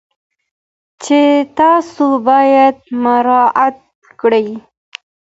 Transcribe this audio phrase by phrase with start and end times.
[1.03, 1.19] چې
[1.59, 3.77] تاسو باید مراعات
[4.19, 4.47] کړئ.